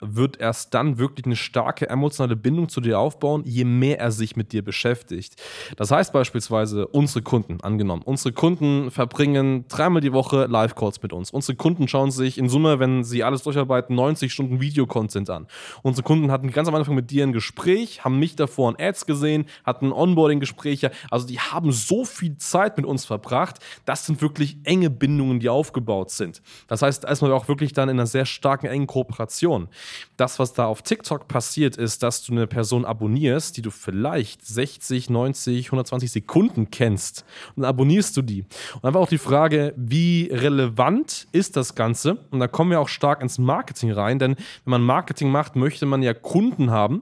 wird 0.01 0.39
erst 0.39 0.73
dann 0.73 0.97
wirklich 0.97 1.25
eine 1.25 1.35
starke 1.35 1.89
emotionale 1.89 2.35
Bindung 2.35 2.69
zu 2.69 2.81
dir 2.81 2.99
aufbauen, 2.99 3.43
je 3.45 3.63
mehr 3.63 3.99
er 3.99 4.11
sich 4.11 4.35
mit 4.35 4.51
dir 4.51 4.63
beschäftigt. 4.63 5.41
Das 5.77 5.91
heißt 5.91 6.11
beispielsweise 6.11 6.87
unsere 6.87 7.21
Kunden, 7.21 7.61
angenommen, 7.61 8.01
unsere 8.03 8.33
Kunden 8.33 8.91
verbringen 8.91 9.65
dreimal 9.69 10.01
die 10.01 10.13
Woche 10.13 10.45
Live-Calls 10.45 11.01
mit 11.01 11.13
uns. 11.13 11.31
Unsere 11.31 11.55
Kunden 11.55 11.87
schauen 11.87 12.11
sich 12.11 12.37
in 12.37 12.49
Summe, 12.49 12.79
wenn 12.79 13.03
sie 13.03 13.23
alles 13.23 13.43
durcharbeiten, 13.43 13.95
90 13.95 14.33
Stunden 14.33 14.59
Videocontent 14.59 15.29
an. 15.29 15.47
Unsere 15.83 16.03
Kunden 16.03 16.31
hatten 16.31 16.51
ganz 16.51 16.67
am 16.67 16.75
Anfang 16.75 16.95
mit 16.95 17.11
dir 17.11 17.23
ein 17.23 17.33
Gespräch, 17.33 18.03
haben 18.03 18.19
mich 18.19 18.35
davor 18.35 18.71
in 18.71 18.83
Ads 18.83 19.05
gesehen, 19.05 19.45
hatten 19.63 19.91
Onboarding-Gespräche. 19.91 20.91
Also 21.09 21.27
die 21.27 21.39
haben 21.39 21.71
so 21.71 22.05
viel 22.05 22.37
Zeit 22.37 22.77
mit 22.77 22.85
uns 22.85 23.05
verbracht. 23.05 23.59
Das 23.85 24.05
sind 24.05 24.21
wirklich 24.21 24.57
enge 24.63 24.89
Bindungen, 24.89 25.39
die 25.39 25.49
aufgebaut 25.49 26.11
sind. 26.11 26.41
Das 26.67 26.81
heißt, 26.81 27.05
man 27.21 27.31
auch 27.31 27.47
wirklich 27.47 27.73
dann 27.73 27.89
in 27.89 27.97
einer 27.97 28.07
sehr 28.07 28.25
starken, 28.25 28.67
engen 28.67 28.87
Kooperation. 28.87 29.69
Das, 30.17 30.39
was 30.39 30.53
da 30.53 30.65
auf 30.65 30.81
TikTok 30.81 31.27
passiert, 31.27 31.77
ist, 31.77 32.03
dass 32.03 32.23
du 32.23 32.31
eine 32.31 32.47
Person 32.47 32.85
abonnierst, 32.85 33.57
die 33.57 33.61
du 33.61 33.71
vielleicht 33.71 34.45
60, 34.45 35.09
90, 35.09 35.67
120 35.67 36.11
Sekunden 36.11 36.71
kennst. 36.71 37.25
Und 37.55 37.63
dann 37.63 37.69
abonnierst 37.69 38.15
du 38.17 38.21
die. 38.21 38.45
Und 38.75 38.85
einfach 38.85 38.99
auch 38.99 39.09
die 39.09 39.17
Frage, 39.17 39.73
wie 39.77 40.29
relevant 40.31 41.27
ist 41.31 41.55
das 41.57 41.75
Ganze? 41.75 42.17
Und 42.31 42.39
da 42.39 42.47
kommen 42.47 42.71
wir 42.71 42.79
auch 42.79 42.89
stark 42.89 43.21
ins 43.21 43.37
Marketing 43.37 43.91
rein, 43.91 44.19
denn 44.19 44.35
wenn 44.35 44.71
man 44.71 44.83
Marketing 44.83 45.31
macht, 45.31 45.55
möchte 45.55 45.85
man 45.85 46.03
ja 46.03 46.13
Kunden 46.13 46.71
haben, 46.71 47.01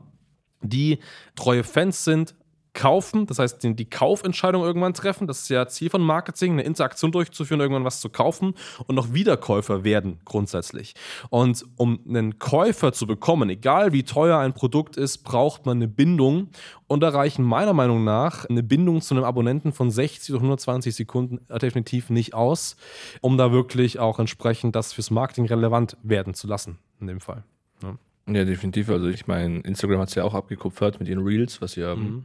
die 0.61 0.99
treue 1.35 1.63
Fans 1.63 2.03
sind, 2.03 2.35
kaufen, 2.79 3.25
das 3.25 3.39
heißt 3.39 3.61
die, 3.61 3.75
die 3.75 3.89
Kaufentscheidung 3.89 4.63
irgendwann 4.63 4.93
treffen. 4.93 5.27
Das 5.27 5.41
ist 5.41 5.49
ja 5.49 5.67
Ziel 5.67 5.89
von 5.89 6.01
Marketing, 6.01 6.53
eine 6.53 6.63
Interaktion 6.63 7.11
durchzuführen, 7.11 7.59
irgendwann 7.59 7.83
was 7.83 7.99
zu 7.99 8.09
kaufen 8.09 8.53
und 8.87 8.95
noch 8.95 9.13
Wiederkäufer 9.13 9.83
werden 9.83 10.19
grundsätzlich. 10.23 10.93
Und 11.29 11.65
um 11.75 11.99
einen 12.07 12.39
Käufer 12.39 12.93
zu 12.93 13.05
bekommen, 13.05 13.49
egal 13.49 13.91
wie 13.91 14.03
teuer 14.03 14.39
ein 14.39 14.53
Produkt 14.53 14.95
ist, 14.95 15.19
braucht 15.19 15.65
man 15.65 15.77
eine 15.77 15.89
Bindung 15.89 16.51
und 16.87 17.01
da 17.01 17.09
reichen 17.09 17.43
meiner 17.43 17.73
Meinung 17.73 18.05
nach 18.05 18.45
eine 18.45 18.63
Bindung 18.63 19.01
zu 19.01 19.13
einem 19.13 19.25
Abonnenten 19.25 19.73
von 19.73 19.91
60 19.91 20.33
oder 20.33 20.39
120 20.43 20.95
Sekunden 20.95 21.39
definitiv 21.61 22.09
nicht 22.09 22.33
aus, 22.33 22.77
um 23.19 23.37
da 23.37 23.51
wirklich 23.51 23.99
auch 23.99 24.19
entsprechend 24.19 24.77
das 24.77 24.93
fürs 24.93 25.11
Marketing 25.11 25.47
relevant 25.47 25.97
werden 26.01 26.33
zu 26.33 26.47
lassen 26.47 26.79
in 27.01 27.07
dem 27.07 27.19
Fall. 27.19 27.43
Ja. 27.83 27.95
Ja, 28.31 28.45
definitiv. 28.45 28.89
Also 28.89 29.07
ich 29.07 29.27
meine, 29.27 29.59
Instagram 29.61 29.99
hat 29.99 30.09
es 30.09 30.15
ja 30.15 30.23
auch 30.23 30.35
abgekupfert 30.35 30.99
mit 30.99 31.09
ihren 31.09 31.25
Reels, 31.25 31.61
was 31.61 31.75
ja 31.75 31.95
mhm 31.95 32.23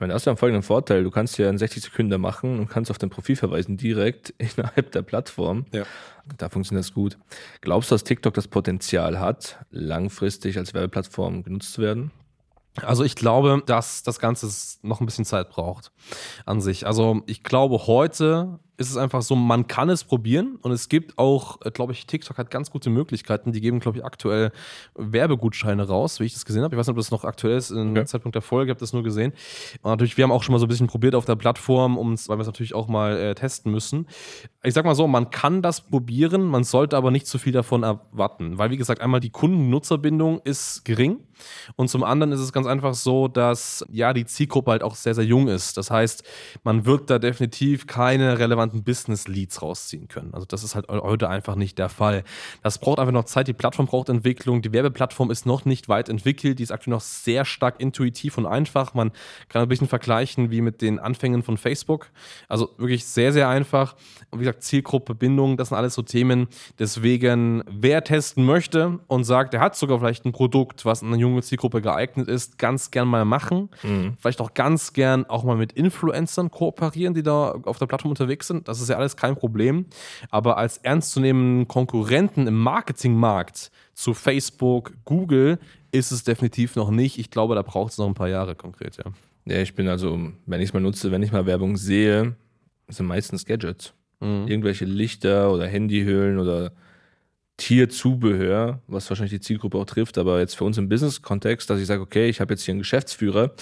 Ich 0.00 0.02
meine, 0.02 0.14
das 0.14 0.22
ist 0.22 0.26
ja 0.28 0.34
folgenden 0.34 0.62
Vorteil. 0.62 1.04
Du 1.04 1.10
kannst 1.10 1.36
ja 1.36 1.50
in 1.50 1.58
60 1.58 1.82
Sekunden 1.82 2.18
machen 2.18 2.58
und 2.58 2.70
kannst 2.70 2.90
auf 2.90 2.96
dein 2.96 3.10
Profil 3.10 3.36
verweisen, 3.36 3.76
direkt 3.76 4.30
innerhalb 4.38 4.92
der 4.92 5.02
Plattform. 5.02 5.66
Ja. 5.72 5.82
Da 6.38 6.48
funktioniert 6.48 6.86
das 6.86 6.94
gut. 6.94 7.18
Glaubst 7.60 7.90
du, 7.90 7.94
dass 7.96 8.04
TikTok 8.04 8.32
das 8.32 8.48
Potenzial 8.48 9.20
hat, 9.20 9.58
langfristig 9.70 10.56
als 10.56 10.72
Werbeplattform 10.72 11.42
genutzt 11.42 11.74
zu 11.74 11.82
werden? 11.82 12.12
Also 12.80 13.04
ich 13.04 13.14
glaube, 13.14 13.62
dass 13.66 14.02
das 14.02 14.20
Ganze 14.20 14.48
noch 14.80 15.00
ein 15.00 15.04
bisschen 15.04 15.26
Zeit 15.26 15.50
braucht 15.50 15.92
an 16.46 16.62
sich. 16.62 16.86
Also 16.86 17.22
ich 17.26 17.42
glaube, 17.42 17.86
heute 17.86 18.58
ist 18.80 18.88
es 18.90 18.96
einfach 18.96 19.20
so, 19.20 19.36
man 19.36 19.66
kann 19.66 19.90
es 19.90 20.04
probieren 20.04 20.56
und 20.62 20.72
es 20.72 20.88
gibt 20.88 21.18
auch, 21.18 21.60
äh, 21.66 21.70
glaube 21.70 21.92
ich, 21.92 22.06
TikTok 22.06 22.38
hat 22.38 22.50
ganz 22.50 22.70
gute 22.70 22.88
Möglichkeiten. 22.88 23.52
Die 23.52 23.60
geben, 23.60 23.78
glaube 23.78 23.98
ich, 23.98 24.04
aktuell 24.04 24.52
Werbegutscheine 24.94 25.86
raus, 25.86 26.18
wie 26.18 26.24
ich 26.24 26.32
das 26.32 26.46
gesehen 26.46 26.62
habe. 26.62 26.74
Ich 26.74 26.78
weiß 26.78 26.86
nicht, 26.86 26.94
ob 26.94 26.96
das 26.96 27.10
noch 27.10 27.24
aktuell 27.24 27.58
ist. 27.58 27.70
Im 27.70 27.90
okay. 27.90 28.06
Zeitpunkt 28.06 28.34
der 28.36 28.42
Folge 28.42 28.70
habe 28.70 28.80
das 28.80 28.94
nur 28.94 29.02
gesehen. 29.02 29.34
Und 29.82 29.90
natürlich, 29.90 30.16
wir 30.16 30.24
haben 30.24 30.32
auch 30.32 30.42
schon 30.42 30.54
mal 30.54 30.58
so 30.58 30.64
ein 30.64 30.70
bisschen 30.70 30.86
probiert 30.86 31.14
auf 31.14 31.26
der 31.26 31.36
Plattform, 31.36 31.96
weil 31.98 32.38
wir 32.38 32.40
es 32.40 32.46
natürlich 32.46 32.74
auch 32.74 32.88
mal 32.88 33.18
äh, 33.18 33.34
testen 33.34 33.70
müssen. 33.70 34.06
Ich 34.62 34.72
sag 34.72 34.86
mal 34.86 34.94
so, 34.94 35.06
man 35.06 35.28
kann 35.28 35.60
das 35.60 35.82
probieren, 35.82 36.44
man 36.44 36.64
sollte 36.64 36.96
aber 36.96 37.10
nicht 37.10 37.26
zu 37.26 37.36
viel 37.36 37.52
davon 37.52 37.82
erwarten, 37.82 38.56
weil 38.56 38.70
wie 38.70 38.78
gesagt, 38.78 39.02
einmal 39.02 39.20
die 39.20 39.30
Kunden-Nutzerbindung 39.30 40.40
ist 40.44 40.86
gering 40.86 41.18
und 41.76 41.88
zum 41.88 42.04
anderen 42.04 42.32
ist 42.32 42.40
es 42.40 42.52
ganz 42.52 42.66
einfach 42.66 42.94
so, 42.94 43.28
dass 43.28 43.84
ja 43.90 44.12
die 44.12 44.26
Zielgruppe 44.26 44.70
halt 44.72 44.82
auch 44.82 44.94
sehr, 44.94 45.14
sehr 45.14 45.24
jung 45.24 45.48
ist. 45.48 45.76
Das 45.76 45.90
heißt, 45.90 46.24
man 46.64 46.86
wird 46.86 47.10
da 47.10 47.18
definitiv 47.18 47.86
keine 47.86 48.38
relevanten 48.38 48.84
Business-Leads 48.84 49.62
rausziehen 49.62 50.08
können. 50.08 50.34
Also 50.34 50.46
das 50.46 50.64
ist 50.64 50.74
halt 50.74 50.88
heute 50.88 51.28
einfach 51.28 51.54
nicht 51.54 51.78
der 51.78 51.88
Fall. 51.88 52.24
Das 52.62 52.78
braucht 52.78 52.98
einfach 52.98 53.12
noch 53.12 53.24
Zeit, 53.24 53.48
die 53.48 53.52
Plattform 53.52 53.86
braucht 53.86 54.08
Entwicklung, 54.08 54.62
die 54.62 54.72
Werbeplattform 54.72 55.30
ist 55.30 55.46
noch 55.46 55.64
nicht 55.64 55.88
weit 55.88 56.08
entwickelt, 56.08 56.58
die 56.58 56.62
ist 56.62 56.72
aktuell 56.72 56.94
noch 56.94 57.00
sehr 57.00 57.44
stark 57.44 57.80
intuitiv 57.80 58.38
und 58.38 58.46
einfach. 58.46 58.94
Man 58.94 59.12
kann 59.48 59.62
ein 59.62 59.68
bisschen 59.68 59.88
vergleichen 59.88 60.50
wie 60.50 60.60
mit 60.60 60.82
den 60.82 60.98
Anfängen 60.98 61.42
von 61.42 61.56
Facebook. 61.56 62.10
Also 62.48 62.70
wirklich 62.78 63.04
sehr, 63.06 63.32
sehr 63.32 63.48
einfach. 63.48 63.96
Und 64.30 64.40
wie 64.40 64.44
gesagt, 64.44 64.62
Zielgruppe, 64.62 65.14
Bindung, 65.14 65.56
das 65.56 65.68
sind 65.68 65.78
alles 65.78 65.94
so 65.94 66.02
Themen. 66.02 66.48
Deswegen, 66.78 67.62
wer 67.68 68.02
testen 68.04 68.44
möchte 68.44 69.00
und 69.06 69.24
sagt, 69.24 69.54
er 69.54 69.60
hat 69.60 69.76
sogar 69.76 69.98
vielleicht 69.98 70.24
ein 70.24 70.32
Produkt, 70.32 70.84
was 70.84 71.02
an 71.02 71.08
eine 71.08 71.22
junge 71.30 71.42
Zielgruppe 71.42 71.80
geeignet 71.80 72.28
ist, 72.28 72.58
ganz 72.58 72.90
gern 72.90 73.08
mal 73.08 73.24
machen. 73.24 73.70
Mhm. 73.82 74.14
Vielleicht 74.18 74.40
auch 74.40 74.54
ganz 74.54 74.92
gern 74.92 75.24
auch 75.26 75.44
mal 75.44 75.56
mit 75.56 75.72
Influencern 75.72 76.50
kooperieren, 76.50 77.14
die 77.14 77.22
da 77.22 77.52
auf 77.64 77.78
der 77.78 77.86
Plattform 77.86 78.10
unterwegs 78.10 78.46
sind. 78.46 78.68
Das 78.68 78.80
ist 78.80 78.88
ja 78.88 78.96
alles 78.96 79.16
kein 79.16 79.36
Problem. 79.36 79.86
Aber 80.30 80.58
als 80.58 80.76
ernstzunehmenden 80.78 81.68
Konkurrenten 81.68 82.46
im 82.46 82.58
Marketingmarkt 82.58 83.70
zu 83.94 84.14
Facebook, 84.14 84.92
Google 85.04 85.58
ist 85.92 86.10
es 86.10 86.24
definitiv 86.24 86.76
noch 86.76 86.90
nicht. 86.90 87.18
Ich 87.18 87.30
glaube, 87.30 87.54
da 87.54 87.62
braucht 87.62 87.92
es 87.92 87.98
noch 87.98 88.06
ein 88.06 88.14
paar 88.14 88.28
Jahre 88.28 88.54
konkret, 88.54 88.96
ja. 88.96 89.04
Ja, 89.46 89.58
ich 89.58 89.74
bin 89.74 89.88
also, 89.88 90.18
wenn 90.46 90.60
ich 90.60 90.68
es 90.68 90.74
mal 90.74 90.80
nutze, 90.80 91.10
wenn 91.10 91.22
ich 91.22 91.32
mal 91.32 91.46
Werbung 91.46 91.76
sehe, 91.76 92.36
sind 92.88 93.06
meistens 93.06 93.46
Gadgets. 93.46 93.94
Mhm. 94.20 94.46
Irgendwelche 94.46 94.84
Lichter 94.84 95.52
oder 95.52 95.66
Handyhüllen 95.66 96.38
oder 96.38 96.72
Tierzubehör, 97.60 98.80
was 98.86 99.10
wahrscheinlich 99.10 99.32
die 99.32 99.40
Zielgruppe 99.40 99.76
auch 99.76 99.84
trifft, 99.84 100.16
aber 100.16 100.40
jetzt 100.40 100.56
für 100.56 100.64
uns 100.64 100.78
im 100.78 100.88
Business-Kontext, 100.88 101.68
dass 101.68 101.78
ich 101.78 101.86
sage, 101.86 102.00
okay, 102.00 102.28
ich 102.28 102.40
habe 102.40 102.54
jetzt 102.54 102.64
hier 102.64 102.72
einen 102.72 102.80
Geschäftsführer, 102.80 103.52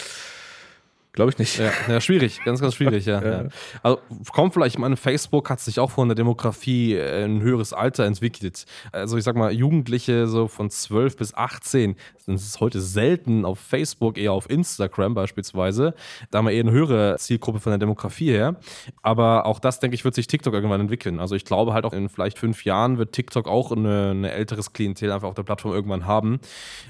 Glaube 1.13 1.31
ich 1.31 1.39
nicht. 1.39 1.59
Ja, 1.59 1.71
ja, 1.89 2.01
schwierig, 2.01 2.41
ganz, 2.45 2.61
ganz 2.61 2.75
schwierig, 2.75 3.07
ja. 3.07 3.23
ja. 3.23 3.49
Also 3.83 3.99
kommt 4.33 4.55
vielleicht, 4.55 4.77
ich 4.77 4.79
meine, 4.79 4.97
Facebook 4.97 5.51
hat 5.51 5.59
sich 5.59 5.81
auch 5.81 5.91
von 5.91 6.09
der 6.09 6.15
Demografie 6.15 6.95
äh, 6.95 7.25
ein 7.25 7.41
höheres 7.41 7.73
Alter 7.73 8.05
entwickelt. 8.05 8.67
Also 8.93 9.17
ich 9.17 9.25
sag 9.25 9.35
mal, 9.35 9.53
Jugendliche 9.53 10.27
so 10.27 10.49
von 10.49 10.71
12 10.71 11.17
bis 11.17 11.35
18 11.35 11.97
sind 12.19 12.35
es 12.35 12.61
heute 12.61 12.81
selten 12.81 13.45
auf 13.45 13.59
Facebook, 13.59 14.19
eher 14.19 14.33
auf 14.33 14.51
Instagram 14.51 15.15
beispielsweise. 15.15 15.95
Da 16.31 16.39
haben 16.39 16.47
wir 16.47 16.53
eher 16.53 16.63
eine 16.63 16.73
höhere 16.73 17.17
Zielgruppe 17.19 17.59
von 17.59 17.71
der 17.71 17.79
Demografie 17.79 18.31
her. 18.31 18.57
Aber 19.03 19.47
auch 19.47 19.61
das, 19.61 19.81
denke 19.81 19.95
ich, 19.95 20.05
wird 20.05 20.15
sich 20.15 20.27
TikTok 20.27 20.53
irgendwann 20.53 20.83
entwickeln. 20.83 21.21
Also 21.21 21.35
ich 21.35 21.45
glaube 21.45 21.73
halt 21.73 21.85
auch 21.85 21.95
in 21.95 22.09
vielleicht 22.09 22.39
fünf 22.39 22.65
Jahren 22.65 22.99
wird 22.99 23.13
TikTok 23.13 23.49
auch 23.49 23.73
eine, 23.73 24.11
eine 24.11 24.31
älteres 24.31 24.73
Klientel 24.73 25.11
einfach 25.11 25.29
auf 25.29 25.35
der 25.35 25.43
Plattform 25.43 25.73
irgendwann 25.73 26.07
haben. 26.07 26.39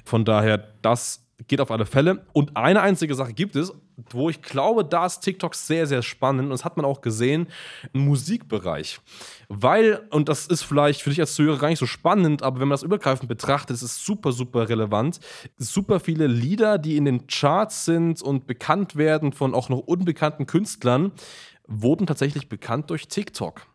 Von 0.04 0.24
daher, 0.24 0.58
das 0.82 1.27
geht 1.46 1.60
auf 1.60 1.70
alle 1.70 1.86
Fälle. 1.86 2.26
Und 2.32 2.56
eine 2.56 2.80
einzige 2.80 3.14
Sache 3.14 3.32
gibt 3.32 3.54
es, 3.54 3.72
wo 4.10 4.28
ich 4.28 4.42
glaube, 4.42 4.84
da 4.84 5.06
ist 5.06 5.20
TikTok 5.20 5.54
sehr, 5.54 5.86
sehr 5.86 6.02
spannend. 6.02 6.44
Und 6.44 6.50
das 6.50 6.64
hat 6.64 6.76
man 6.76 6.84
auch 6.84 7.00
gesehen 7.00 7.48
im 7.92 8.06
Musikbereich. 8.06 9.00
Weil, 9.48 10.06
und 10.10 10.28
das 10.28 10.46
ist 10.46 10.62
vielleicht 10.62 11.02
für 11.02 11.10
dich 11.10 11.20
als 11.20 11.34
Zuhörer 11.34 11.58
gar 11.58 11.68
nicht 11.68 11.78
so 11.78 11.86
spannend, 11.86 12.42
aber 12.42 12.60
wenn 12.60 12.68
man 12.68 12.74
das 12.74 12.82
übergreifend 12.82 13.28
betrachtet, 13.28 13.74
ist 13.74 13.82
es 13.82 14.04
super, 14.04 14.32
super 14.32 14.68
relevant. 14.68 15.20
Super 15.56 16.00
viele 16.00 16.26
Lieder, 16.26 16.78
die 16.78 16.96
in 16.96 17.04
den 17.04 17.26
Charts 17.28 17.84
sind 17.84 18.20
und 18.20 18.46
bekannt 18.46 18.96
werden 18.96 19.32
von 19.32 19.54
auch 19.54 19.68
noch 19.68 19.78
unbekannten 19.78 20.46
Künstlern, 20.46 21.12
wurden 21.66 22.06
tatsächlich 22.06 22.48
bekannt 22.48 22.90
durch 22.90 23.08
TikTok. 23.08 23.66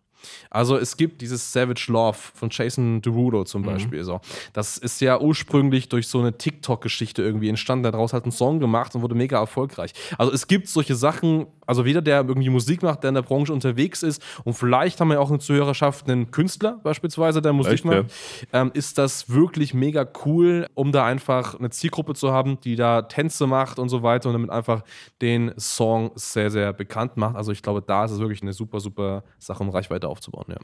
Also 0.49 0.77
es 0.77 0.97
gibt 0.97 1.21
dieses 1.21 1.51
Savage 1.51 1.85
Love 1.89 2.17
von 2.33 2.49
Jason 2.51 3.01
Derulo 3.01 3.43
zum 3.43 3.61
mhm. 3.61 3.65
Beispiel. 3.65 3.99
Mhm. 3.99 4.05
So. 4.05 4.21
Das 4.53 4.77
ist 4.77 5.01
ja 5.01 5.19
ursprünglich 5.19 5.89
durch 5.89 6.07
so 6.07 6.19
eine 6.19 6.37
TikTok-Geschichte 6.37 7.21
irgendwie 7.21 7.49
entstanden. 7.49 7.83
Daraus 7.83 8.13
hat 8.13 8.25
ein 8.25 8.31
Song 8.31 8.59
gemacht 8.59 8.95
und 8.95 9.01
wurde 9.01 9.15
mega 9.15 9.39
erfolgreich. 9.39 9.93
Also 10.17 10.31
es 10.31 10.47
gibt 10.47 10.67
solche 10.67 10.95
Sachen, 10.95 11.47
also 11.65 11.85
jeder, 11.85 12.01
der 12.01 12.25
irgendwie 12.25 12.49
Musik 12.49 12.83
macht, 12.83 13.03
der 13.03 13.09
in 13.09 13.15
der 13.15 13.21
Branche 13.21 13.53
unterwegs 13.53 14.03
ist 14.03 14.21
und 14.43 14.53
vielleicht 14.53 14.99
haben 14.99 15.09
wir 15.09 15.19
auch 15.19 15.29
eine 15.29 15.39
Zuhörerschaft, 15.39 16.09
einen 16.09 16.31
Künstler 16.31 16.79
beispielsweise, 16.83 17.41
der 17.41 17.53
Musik 17.53 17.73
Echt, 17.73 17.85
macht, 17.85 18.11
ja? 18.51 18.61
ähm, 18.61 18.71
ist 18.73 18.97
das 18.97 19.29
wirklich 19.29 19.73
mega 19.73 20.07
cool, 20.25 20.67
um 20.73 20.91
da 20.91 21.05
einfach 21.05 21.57
eine 21.57 21.69
Zielgruppe 21.69 22.13
zu 22.13 22.31
haben, 22.31 22.59
die 22.61 22.75
da 22.75 23.03
Tänze 23.03 23.47
macht 23.47 23.79
und 23.79 23.89
so 23.89 24.03
weiter 24.03 24.29
und 24.29 24.33
damit 24.33 24.49
einfach 24.49 24.83
den 25.21 25.53
Song 25.57 26.11
sehr, 26.15 26.49
sehr 26.49 26.73
bekannt 26.73 27.17
macht. 27.17 27.35
Also 27.35 27.51
ich 27.51 27.61
glaube, 27.61 27.81
da 27.81 28.05
ist 28.05 28.11
es 28.11 28.19
wirklich 28.19 28.41
eine 28.41 28.53
super, 28.53 28.79
super 28.79 29.23
Sache, 29.39 29.63
um 29.63 29.69
Reichweite 29.69 30.07
aufzubauen. 30.13 30.45
Ja. 30.49 30.57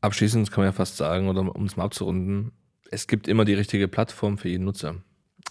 Abschließend 0.00 0.50
kann 0.50 0.62
man 0.62 0.68
ja 0.68 0.72
fast 0.72 0.96
sagen, 0.96 1.28
oder 1.28 1.54
um 1.54 1.64
es 1.64 1.76
mal 1.76 1.84
abzurunden, 1.84 2.52
es 2.90 3.06
gibt 3.06 3.28
immer 3.28 3.44
die 3.44 3.54
richtige 3.54 3.86
Plattform 3.86 4.38
für 4.38 4.48
jeden 4.48 4.64
Nutzer. 4.64 4.92
Man 4.92 5.02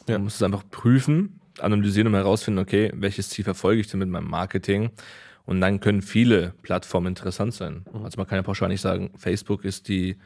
ja. 0.08 0.20
muss 0.20 0.36
es 0.36 0.44
einfach 0.44 0.64
prüfen, 0.70 1.40
analysieren 1.60 2.08
und 2.08 2.16
herausfinden, 2.16 2.60
okay, 2.60 2.92
welches 2.96 3.30
Ziel 3.30 3.46
verfolge 3.46 3.82
ich 3.82 3.88
denn 3.88 4.00
mit 4.00 4.10
meinem 4.10 4.30
Marketing? 4.30 4.90
Und 5.46 5.62
dann 5.62 5.80
können 5.80 6.02
viele 6.02 6.54
Plattformen 6.62 7.08
interessant 7.08 7.54
sein. 7.54 7.86
Mhm. 7.92 8.04
Also 8.04 8.18
man 8.18 8.28
kann 8.28 8.38
ja 8.38 8.44
pauschal 8.44 8.70
nicht 8.70 8.82
sagen, 8.82 9.12
Facebook 9.16 9.66
ist 9.66 9.88
die, 9.88 10.18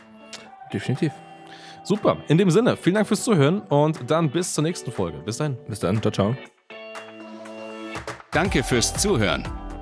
Definitiv. 0.72 1.12
Super. 1.82 2.16
In 2.28 2.38
dem 2.38 2.50
Sinne, 2.50 2.76
vielen 2.76 2.94
Dank 2.94 3.06
fürs 3.06 3.24
Zuhören 3.24 3.60
und 3.60 4.10
dann 4.10 4.30
bis 4.30 4.54
zur 4.54 4.64
nächsten 4.64 4.90
Folge. 4.90 5.18
Bis 5.18 5.36
dahin. 5.36 5.58
Bis 5.68 5.80
dann. 5.80 6.00
Ciao, 6.00 6.12
ciao. 6.12 6.36
Danke 8.30 8.62
fürs 8.62 8.94
Zuhören. 8.94 9.63